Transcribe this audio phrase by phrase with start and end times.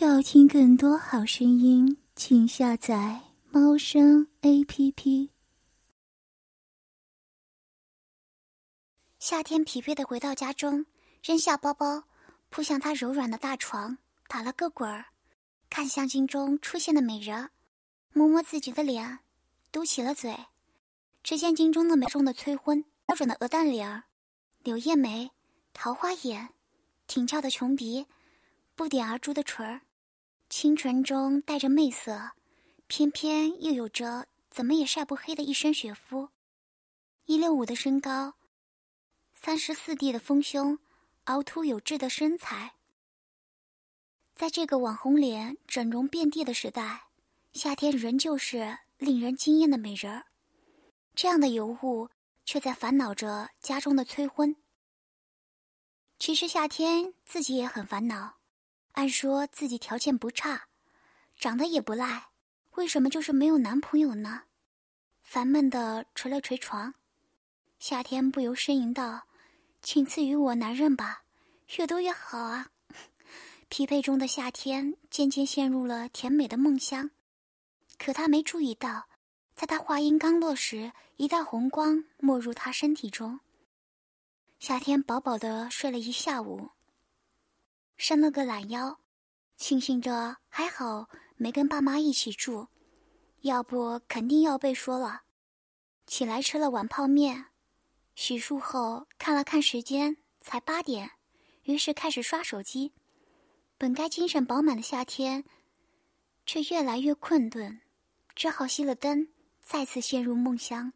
[0.00, 5.30] 要听更多好声音，请下载猫声 A P P。
[9.18, 10.86] 夏天疲惫的回到家中，
[11.20, 12.04] 扔下包包，
[12.48, 13.98] 扑向他柔软的大床，
[14.28, 15.06] 打了个滚儿，
[15.68, 17.50] 看相镜中出现的美人，
[18.12, 19.18] 摸摸自己的脸，
[19.72, 20.32] 嘟起了嘴。
[21.24, 24.04] 只见镜中的美中的催婚，标准的鹅蛋脸儿，
[24.62, 25.32] 柳叶眉，
[25.72, 26.50] 桃花眼，
[27.08, 28.06] 挺翘的琼鼻，
[28.76, 29.80] 不点而珠的唇儿。
[30.48, 32.32] 清纯中带着媚色，
[32.86, 36.30] 偏偏又有着怎么也晒不黑的一身雪肤。
[37.26, 38.34] 一六五的身高，
[39.34, 40.78] 三十四 D 的丰胸，
[41.24, 42.74] 凹凸有致的身材。
[44.34, 47.08] 在这个网红脸整容遍地的时代，
[47.52, 50.26] 夏天仍旧是令人惊艳的美人儿。
[51.14, 52.08] 这样的尤物，
[52.46, 54.56] 却在烦恼着家中的催婚。
[56.18, 58.38] 其实夏天自己也很烦恼。
[58.98, 60.66] 按说自己条件不差，
[61.36, 62.30] 长得也不赖，
[62.72, 64.42] 为什么就是没有男朋友呢？
[65.22, 66.92] 烦闷的捶了捶床，
[67.78, 69.28] 夏天不由呻吟道
[69.82, 71.22] ：“请赐予我男人吧，
[71.76, 72.72] 越多越好啊！”
[73.70, 77.12] 疲惫中的夏天渐渐陷入了甜美的梦乡，
[77.98, 79.06] 可他没注意到，
[79.54, 83.38] 在他话音刚落时，一道红光没入他身体中。
[84.58, 86.70] 夏天饱饱的睡了一下午。
[88.08, 89.00] 伸了个懒腰，
[89.58, 92.68] 庆幸着还好没跟爸妈一起住，
[93.42, 95.24] 要不肯定要被说了。
[96.06, 97.48] 起来吃了碗泡面，
[98.14, 101.10] 洗漱后看了看时间，才八点，
[101.64, 102.94] 于是开始刷手机。
[103.76, 105.44] 本该精神饱满的夏天，
[106.46, 107.82] 却越来越困顿，
[108.34, 109.28] 只好熄了灯，
[109.60, 110.94] 再次陷入梦乡。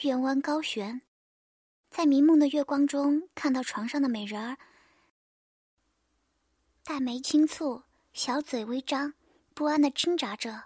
[0.00, 1.02] 远望高悬，
[1.90, 4.56] 在迷蒙的月光中，看到床上的美人儿。
[6.92, 9.14] 黛眉轻蹙，小嘴微张，
[9.54, 10.64] 不安的挣扎着。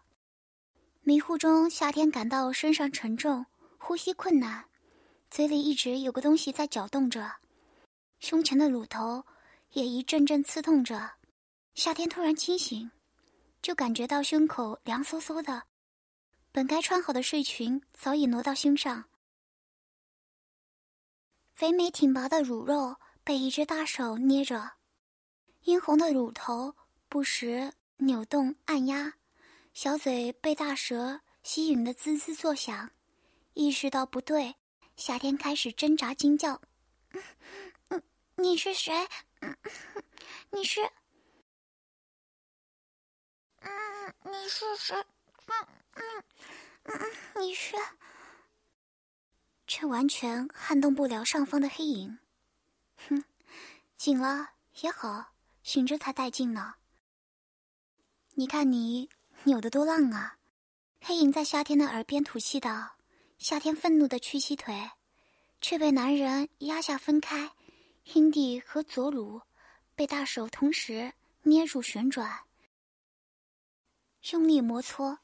[1.02, 3.46] 迷糊中，夏天感到身上沉重，
[3.78, 4.64] 呼吸困难，
[5.30, 7.36] 嘴里一直有个东西在搅动着，
[8.18, 9.24] 胸前的乳头
[9.70, 11.12] 也一阵阵刺痛着。
[11.76, 12.90] 夏天突然清醒，
[13.62, 15.62] 就感觉到胸口凉飕飕的，
[16.50, 19.04] 本该穿好的睡裙早已挪到胸上，
[21.54, 24.72] 肥美挺拔的乳肉被一只大手捏着。
[25.66, 26.76] 殷红的乳头
[27.08, 29.14] 不时扭动按压，
[29.74, 32.88] 小嘴被大蛇吸吮的滋滋作响。
[33.54, 34.54] 意识到不对，
[34.94, 36.62] 夏天开始挣扎惊叫：“，
[38.38, 39.08] 你是谁？
[40.50, 40.80] 你是……
[43.58, 44.94] 嗯，你是谁？
[45.46, 46.24] 嗯嗯
[46.84, 47.74] 嗯，你是……”
[49.66, 52.20] 却完全撼动不了上方的黑影。
[53.08, 53.24] 哼，
[53.96, 54.50] 紧了
[54.82, 55.32] 也好。
[55.66, 56.74] 醒着才带劲呢。
[58.34, 59.10] 你看你
[59.42, 60.38] 扭得多浪啊！
[61.00, 62.94] 黑影在夏天的耳边吐气道。
[63.36, 64.92] 夏天愤怒的屈膝腿，
[65.60, 67.50] 却被男人压下分开，
[68.14, 69.42] 阴蒂和左乳
[69.96, 71.12] 被大手同时
[71.42, 72.44] 捏住旋转，
[74.30, 75.18] 用力摩搓。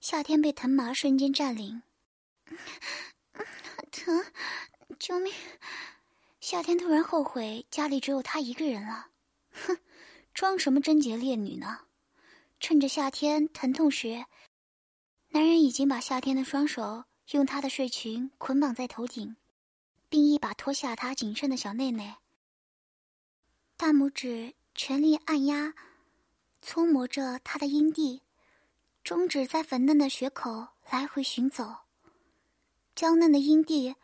[0.00, 1.82] 夏天被藤麻瞬间占领，
[3.92, 4.24] 疼！
[4.98, 5.32] 救命！
[6.40, 9.10] 夏天突然后悔家里只有他一个人了。
[9.64, 9.78] 哼，
[10.34, 11.80] 装什么贞洁烈女呢？
[12.60, 14.24] 趁着夏天疼痛时，
[15.28, 19.36] 男人已经把夏天的双手用他的睡裙捆绑在头顶，
[20.08, 22.16] 并一把脱下她仅剩的小内内。
[23.76, 25.74] 大拇指全力按压、
[26.62, 28.22] 搓磨着她的阴蒂，
[29.04, 31.76] 中指在粉嫩的血口来回寻走。
[32.94, 33.94] 娇嫩的阴蒂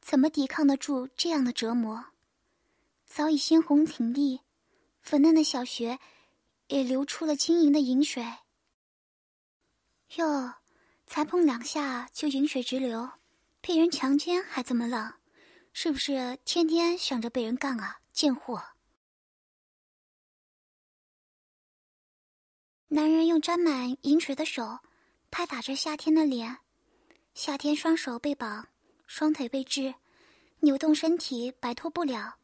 [0.00, 2.06] 怎么抵抗得住这样的折磨？
[3.04, 4.40] 早已鲜红挺立。
[5.02, 5.98] 粉嫩的小穴
[6.68, 8.24] 也流出了晶莹的银水。
[10.16, 10.54] 哟，
[11.06, 13.10] 才碰两下就银水直流，
[13.60, 15.20] 被人强奸还这么浪，
[15.72, 18.00] 是不是天天想着被人干啊？
[18.12, 18.62] 贱货！
[22.88, 24.80] 男人用沾满银水的手
[25.30, 26.58] 拍打着夏天的脸，
[27.34, 28.68] 夏天双手被绑，
[29.06, 29.94] 双腿被制，
[30.60, 32.36] 扭动身体摆脱不了，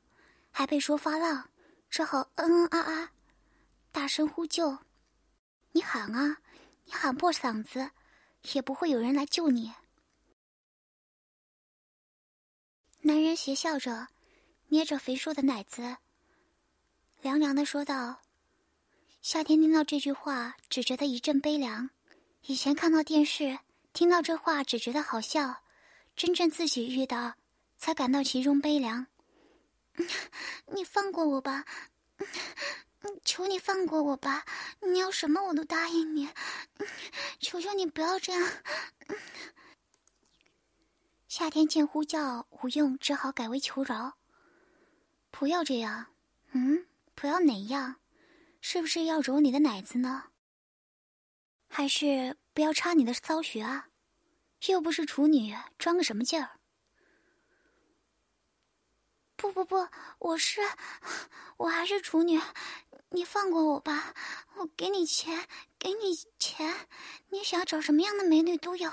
[0.51, 1.51] 还被说发浪。
[1.91, 3.13] 只好嗯嗯啊啊，
[3.91, 4.79] 大声呼救。
[5.73, 6.39] 你喊啊，
[6.85, 7.91] 你喊破嗓子，
[8.55, 9.73] 也不会有人来救你。
[13.01, 14.09] 男人邪笑着，
[14.69, 15.97] 捏着肥硕的奶子，
[17.21, 18.21] 凉凉的说道
[19.23, 21.91] ：“夏天听到这句话，只觉得一阵悲凉。
[22.43, 23.59] 以前看到电视，
[23.93, 25.63] 听到这话只觉得好笑，
[26.17, 27.35] 真正自己遇到，
[27.77, 29.07] 才感到其中悲凉。”
[30.73, 31.65] 你放过我吧，
[33.25, 34.45] 求你放过我吧！
[34.81, 36.29] 你要什么我都答应你，
[37.41, 38.51] 求求你不要这样。
[41.27, 44.19] 夏天见呼叫无用，只好改为求饶。
[45.31, 46.07] 不要这样，
[46.53, 47.97] 嗯，不要哪样？
[48.61, 50.31] 是不是要揉你的奶子呢？
[51.69, 53.89] 还是不要插你的骚穴啊？
[54.67, 56.58] 又不是处女，装个什么劲儿？
[59.59, 59.89] 不不，
[60.21, 60.61] 我是，
[61.57, 62.41] 我还是处女，
[63.09, 64.15] 你放过我吧，
[64.55, 65.49] 我给你钱，
[65.81, 66.87] 给你钱，
[67.31, 68.89] 你想要找什么样的美女都有，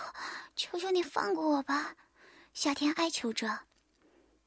[0.56, 1.96] 求求你放过我吧！
[2.52, 3.68] 夏天哀求着，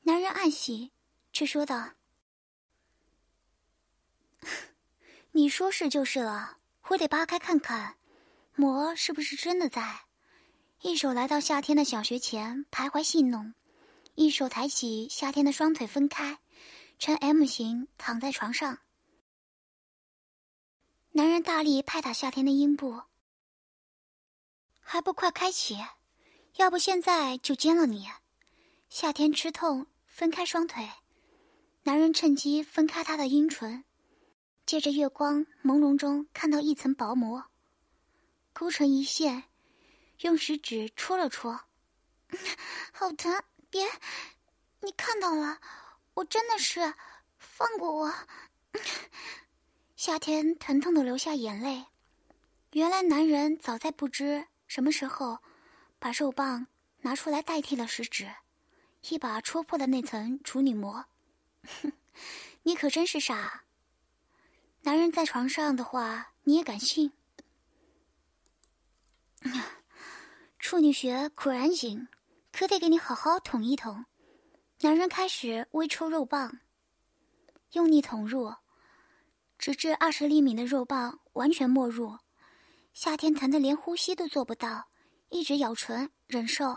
[0.02, 0.90] 男人暗喜，
[1.32, 1.90] 却说道
[5.30, 7.96] ：“你说是就是了，我得扒开看看，
[8.56, 10.00] 魔是不是真的在？”
[10.82, 13.54] 一手来到夏天的小穴前，徘徊戏弄。
[14.18, 16.40] 一手抬起夏天的双腿，分开，
[16.98, 18.80] 呈 M 型躺在床上。
[21.12, 23.02] 男人大力拍打夏天的阴部，
[24.80, 25.76] 还不快开启？
[26.56, 28.08] 要不现在就奸了你！
[28.88, 30.90] 夏天吃痛，分开双腿，
[31.84, 33.84] 男人趁机分开她的阴唇，
[34.66, 37.44] 借着月光朦胧中看到一层薄膜，
[38.52, 39.44] 勾成一线，
[40.22, 41.60] 用食指戳了戳，
[42.90, 43.40] 好疼！
[43.70, 43.86] 别，
[44.80, 45.60] 你看到了，
[46.14, 46.94] 我真的是，
[47.38, 48.14] 放过我。
[49.96, 51.86] 夏天疼痛的流下眼泪，
[52.72, 55.38] 原来男人早在不知什么时候，
[55.98, 56.66] 把肉棒
[57.00, 58.32] 拿出来代替了食指，
[59.08, 61.04] 一把戳破了那层处女膜。
[61.82, 61.92] 哼
[62.62, 63.64] 你可真是傻。
[64.82, 67.12] 男人在床上的话，你也敢信？
[70.58, 72.08] 处女穴果然行。
[72.58, 74.04] 可得给你好好捅一捅。
[74.80, 76.58] 男人开始微抽肉棒，
[77.70, 78.52] 用力捅入，
[79.60, 82.18] 直至二十厘米的肉棒完全没入。
[82.92, 84.88] 夏天疼得连呼吸都做不到，
[85.28, 86.76] 一直咬唇忍受。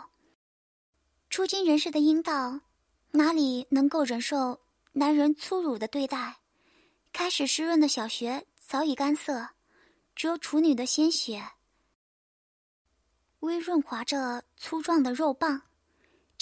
[1.28, 2.60] 初经人事的阴道，
[3.10, 4.60] 哪里能够忍受
[4.92, 6.36] 男人粗鲁的对待？
[7.12, 9.48] 开始湿润的小穴早已干涩，
[10.14, 11.42] 只有处女的鲜血
[13.40, 15.60] 微润滑着粗壮的肉棒。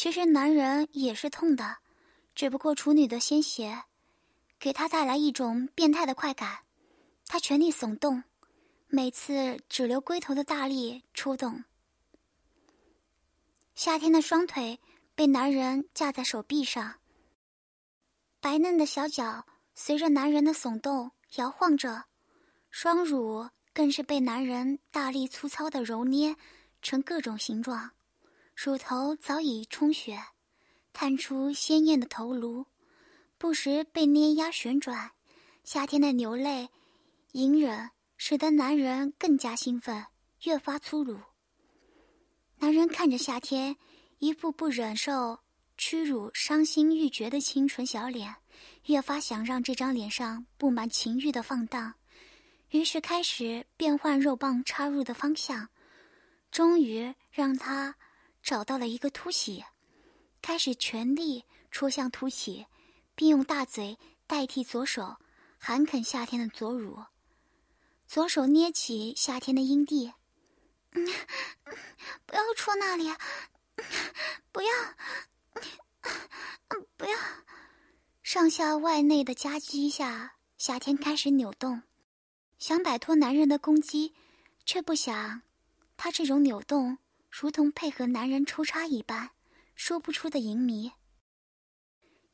[0.02, 1.76] 其实男人也是痛的，
[2.34, 3.82] 只不过处女的鲜血
[4.58, 6.60] 给他带来一种变态的快感，
[7.26, 8.24] 他全力耸动，
[8.86, 11.64] 每次只留龟头的大力出动。
[13.74, 14.80] 夏天的双腿
[15.14, 16.94] 被男人架在手臂上，
[18.40, 19.44] 白嫩的小脚
[19.74, 22.04] 随着男人的耸动摇晃着，
[22.70, 26.34] 双乳更是被男人大力粗糙的揉捏
[26.80, 27.90] 成各种形状。
[28.62, 30.22] 乳头早已充血，
[30.92, 32.66] 探出鲜艳的头颅，
[33.38, 35.12] 不时被捏压旋转。
[35.64, 36.68] 夏天的流泪、
[37.32, 40.04] 隐忍，使得男人更加兴奋，
[40.42, 41.18] 越发粗鲁。
[42.58, 43.74] 男人看着夏天
[44.18, 45.38] 一步步忍受
[45.78, 48.34] 屈辱、伤心欲绝的清纯小脸，
[48.84, 51.94] 越发想让这张脸上布满情欲的放荡，
[52.68, 55.70] 于是开始变换肉棒插入的方向，
[56.50, 57.96] 终于让他。
[58.42, 59.64] 找到了一个凸起，
[60.42, 62.66] 开始全力戳向凸起，
[63.14, 65.16] 并用大嘴代替左手，
[65.58, 67.04] 含啃夏天的左乳。
[68.06, 70.12] 左手捏起夏天的阴蒂，
[72.26, 73.14] 不要戳那里，
[74.50, 74.70] 不要，
[76.96, 77.16] 不要。
[78.22, 81.82] 上下外内的夹击下，夏天开始扭动，
[82.58, 84.14] 想摆脱男人的攻击，
[84.64, 85.42] 却不想，
[85.96, 86.98] 他这种扭动。
[87.30, 89.30] 如同配合男人抽插一般，
[89.74, 90.92] 说不出的淫迷。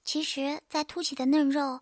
[0.04, 1.80] 其实，在凸起的嫩肉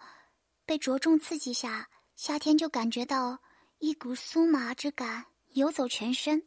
[0.67, 3.39] 被着重刺激下，夏天就感觉到
[3.79, 6.43] 一股酥麻之感游走全身。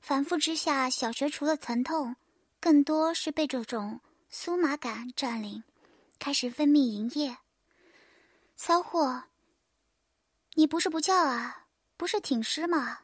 [0.00, 2.16] 反复之下，小穴除了疼痛，
[2.58, 4.00] 更多是被这种
[4.32, 5.62] 酥麻感占领，
[6.18, 7.36] 开始分泌淫液。
[8.56, 9.24] 骚货，
[10.54, 11.66] 你不是不叫啊？
[11.96, 13.00] 不是挺尸吗？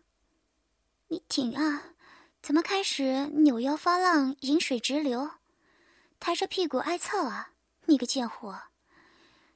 [1.09, 1.96] 你挺啊！
[2.47, 5.29] 怎么开始扭腰发浪，饮水直流，
[6.21, 7.51] 抬着屁股挨操啊！
[7.87, 8.57] 你个贱货！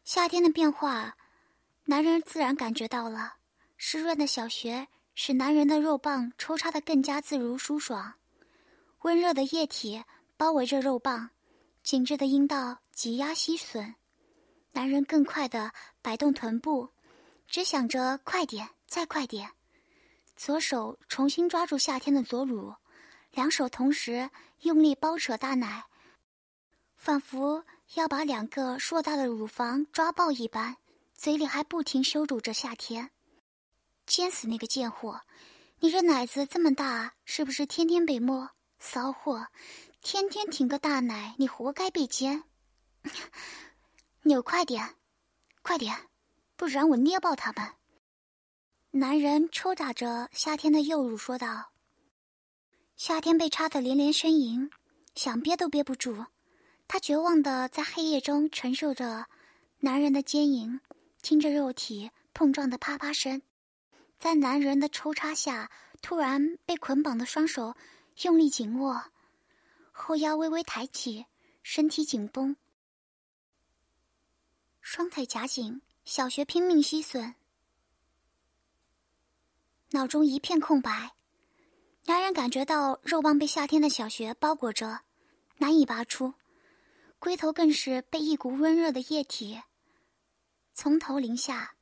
[0.02, 1.16] 夏天的变化，
[1.84, 3.34] 男人自然感觉到了。
[3.76, 8.14] 湿润的小穴使男人的肉棒抽插的更加自如舒爽，
[9.02, 10.02] 温热的液体
[10.36, 11.30] 包围着肉棒，
[11.84, 13.94] 紧致的阴道挤压吸吮，
[14.72, 15.70] 男人更快的
[16.02, 16.88] 摆动臀部，
[17.46, 19.48] 只想着快点，再快点。
[20.36, 22.74] 左手重新抓住夏天的左乳，
[23.32, 25.84] 两手同时用力包扯大奶，
[26.96, 30.76] 仿佛要把两个硕大的乳房抓爆一般，
[31.14, 33.10] 嘴里还不停羞辱着夏天。
[34.06, 35.20] 奸死那个贱货！
[35.78, 38.50] 你这奶子这么大，是不是天天被摸？
[38.78, 39.46] 骚货，
[40.02, 42.42] 天天挺个大奶，你活该被奸！
[44.24, 44.96] 扭快点，
[45.62, 45.96] 快点，
[46.56, 47.74] 不然我捏爆他们！
[48.90, 51.70] 男人抽打着夏天的右乳说道。
[53.00, 54.70] 夏天被插得连连呻吟，
[55.14, 56.26] 想憋都憋不住，
[56.86, 59.24] 他绝望的在黑夜中承受着
[59.78, 60.78] 男人的奸淫，
[61.22, 63.40] 听着肉体碰撞的啪啪声，
[64.18, 65.70] 在男人的抽插下，
[66.02, 67.74] 突然被捆绑的双手
[68.20, 69.02] 用力紧握，
[69.92, 71.24] 后腰微微抬起，
[71.62, 72.54] 身体紧绷，
[74.82, 77.32] 双腿夹紧，小穴拼命吸吮，
[79.92, 81.12] 脑中一片空白。
[82.06, 85.00] 男人感觉到肉棒被夏天的小穴包裹着，
[85.58, 86.34] 难以拔出，
[87.18, 89.60] 龟头更是被一股温热的液体
[90.74, 91.74] 从头淋下，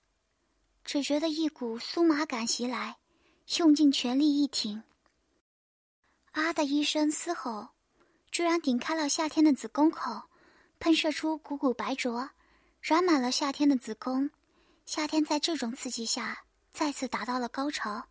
[0.85, 2.99] 只觉得一股酥麻感袭来，
[3.59, 4.83] 用尽全力一挺，
[6.33, 7.69] 啊的一声嘶吼，
[8.31, 10.23] 居然顶开了夏天的子宫口，
[10.79, 12.29] 喷射出股股白浊，
[12.81, 14.29] 染满了夏天的子宫。
[14.85, 18.09] 夏天在这种刺激下再次达到了高潮，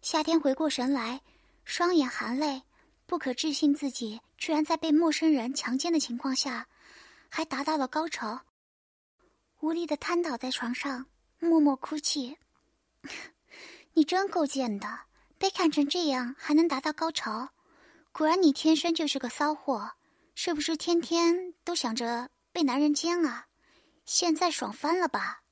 [0.00, 1.20] 夏天回过神来。
[1.68, 2.62] 双眼含泪，
[3.04, 6.66] 不可置信自己居然在被陌生人强奸的情况下，
[7.28, 8.40] 还达到了高潮。
[9.60, 11.04] 无力的瘫倒在床上，
[11.38, 12.38] 默默哭泣。
[13.92, 15.00] 你真够贱的，
[15.36, 17.50] 被看成这样还能达到高潮，
[18.12, 19.92] 果然你天生就是个骚货，
[20.34, 23.46] 是不是天天都想着被男人奸啊？
[24.06, 25.42] 现在爽翻了吧？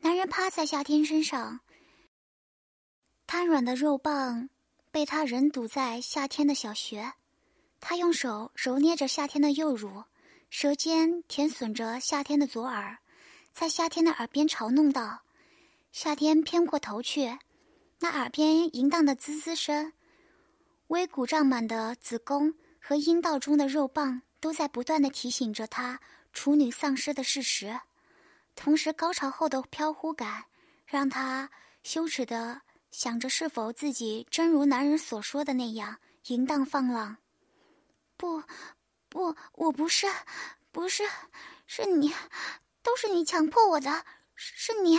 [0.00, 1.60] 男人趴在夏天身上，
[3.28, 4.50] 瘫软的肉棒。
[4.90, 7.12] 被他人堵在夏天的小穴，
[7.78, 10.04] 他用手揉捏着夏天的右乳，
[10.50, 12.98] 舌尖舔吮着夏天的左耳，
[13.52, 15.22] 在夏天的耳边嘲弄道
[15.92, 17.38] ：“夏天偏过头去，
[18.00, 19.92] 那耳边淫荡的滋滋声，
[20.88, 26.00] 微鼓胀满的子宫和阴道中的肉棒都在不断的提醒着他
[26.32, 27.78] 处女丧失的事实，
[28.56, 30.46] 同时高潮后的飘忽感
[30.84, 31.48] 让他
[31.84, 37.18] 羞耻的。”想着是否自己真如男人所说的那样淫荡放浪？
[38.16, 38.42] 不，
[39.08, 40.06] 不，我不是，
[40.70, 41.04] 不是，
[41.66, 42.12] 是你，
[42.82, 44.04] 都是你强迫我的，
[44.34, 44.98] 是你。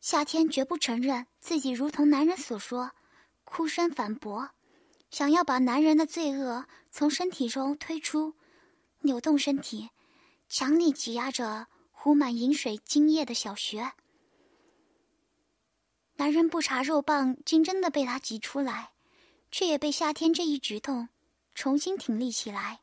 [0.00, 2.90] 夏天绝不承认自己如同男人所说，
[3.44, 4.50] 哭声反驳，
[5.10, 8.34] 想要把男人的罪恶从身体中推出，
[9.00, 9.90] 扭动身体，
[10.48, 13.92] 强力挤压着糊满饮水精液的小穴。
[16.20, 18.90] 男人不查肉棒，竟真的被他挤出来，
[19.50, 21.08] 却也被夏天这一举动
[21.54, 22.80] 重新挺立起来。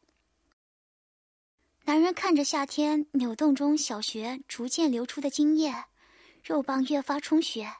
[1.83, 5.85] 男人看着夏天扭动中小穴逐渐流出的精液，
[6.43, 7.71] 肉棒越发充血，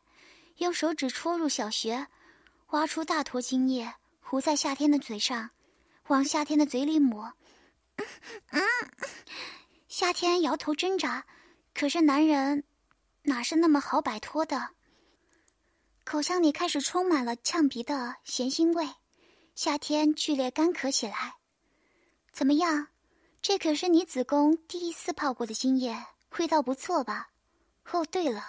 [0.58, 2.06] 用手指戳入小穴，
[2.68, 5.50] 挖出大坨精液，糊在夏天的嘴上，
[6.10, 7.34] 往夏天的嘴里抹。
[9.90, 11.26] 夏天摇头挣扎，
[11.74, 12.64] 可是男人
[13.24, 14.77] 哪是那么好摆脱的？
[16.10, 18.88] 口腔里开始充满了呛鼻的咸腥味，
[19.56, 21.36] 夏天剧烈干咳起来。
[22.32, 22.88] 怎么样？
[23.42, 26.06] 这可是你子宫第一次泡过的精液，
[26.38, 27.32] 味道不错吧？
[27.92, 28.42] 哦，对了，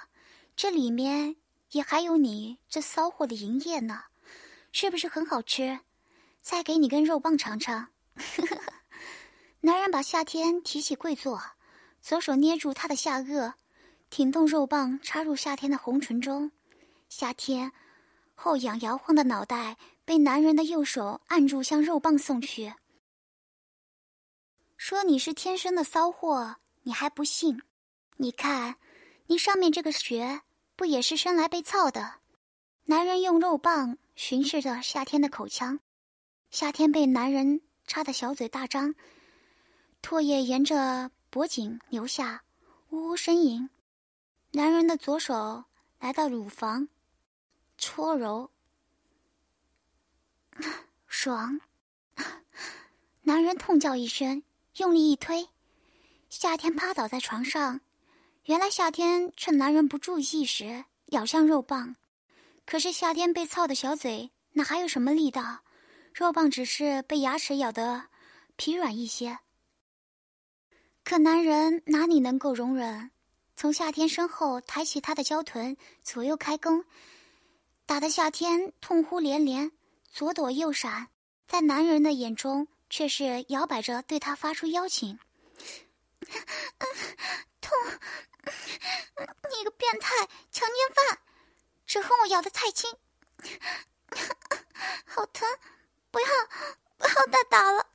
[0.54, 1.34] 这里面
[1.72, 4.04] 也还有你这骚货的营液呢，
[4.70, 5.80] 是不是很好吃？
[6.40, 7.88] 再给你根肉棒尝尝。
[9.62, 11.42] 男人把夏天提起跪坐，
[12.00, 13.54] 左手捏住他的下颚，
[14.10, 16.52] 挺动肉棒插入夏天的红唇中。
[17.08, 17.72] 夏天，
[18.34, 22.74] 后仰摇晃的脑袋被男人的右手按住，向肉棒送去。
[24.76, 27.60] 说你是天生的骚货，你还不信？
[28.18, 28.76] 你看，
[29.26, 30.42] 你上面这个穴
[30.76, 32.20] 不也是生来被操的？
[32.84, 35.80] 男人用肉棒巡视着夏天的口腔，
[36.50, 38.94] 夏天被男人插的小嘴大张，
[40.02, 42.44] 唾液沿着脖颈流下，
[42.90, 43.68] 呜呜呻吟。
[44.52, 45.64] 男人的左手
[45.98, 46.88] 来到乳房。
[47.78, 48.50] 搓揉，
[51.06, 51.60] 爽！
[53.22, 54.42] 男人痛叫一声，
[54.78, 55.48] 用力一推，
[56.28, 57.80] 夏天趴倒在床上。
[58.46, 61.94] 原来夏天趁男人不注意时咬向肉棒，
[62.66, 65.60] 可是夏天被操的小嘴哪还有什么力道？
[66.12, 68.08] 肉棒只是被牙齿咬得
[68.56, 69.38] 疲软一些。
[71.04, 73.12] 可男人哪里能够容忍？
[73.54, 76.84] 从夏天身后抬起他的娇臀，左右开弓。
[77.88, 79.72] 打得夏天痛呼连连，
[80.12, 81.08] 左躲右闪，
[81.46, 85.18] 在男人的眼中却是摇摆着对他发出邀请。
[87.62, 87.72] 痛！
[88.44, 90.14] 你个变态
[90.52, 91.18] 强奸犯！
[91.86, 92.94] 只恨我咬得太轻，
[95.06, 95.48] 好疼！
[96.10, 96.26] 不要，
[96.98, 97.86] 不要再打了，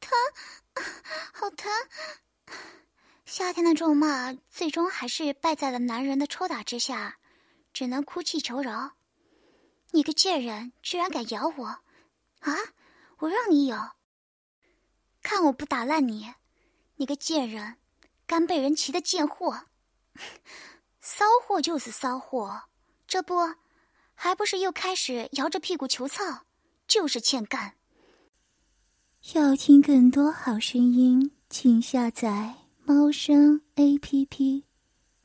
[0.00, 0.16] 疼，
[1.32, 1.68] 好疼！
[3.24, 7.18] 夏天的咒骂最终还是败在了男人的抽打之下，
[7.76, 8.92] 只能哭泣求饶。
[9.90, 11.66] 你个贱人，居然敢咬我！
[11.66, 12.56] 啊，
[13.18, 13.98] 我让你咬，
[15.20, 16.32] 看我不打烂你！
[16.94, 17.76] 你个贱人，
[18.26, 19.66] 甘被人骑的贱货！
[21.02, 22.62] 骚货就是骚货，
[23.06, 23.34] 这不，
[24.14, 26.46] 还不是又开始摇着屁股求操，
[26.88, 27.76] 就是欠干。
[29.34, 32.54] 要听更多好声音，请下载
[32.86, 34.64] 猫声 A P P。